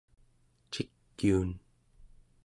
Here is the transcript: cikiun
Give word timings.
cikiun 0.71 1.49